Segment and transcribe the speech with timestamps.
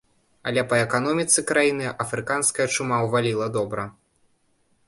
[0.51, 3.83] Але па эканоміцы краіны афрыканская чума ўваліла добра.